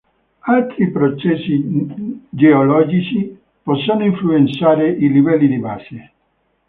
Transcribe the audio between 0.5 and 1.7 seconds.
Altri processi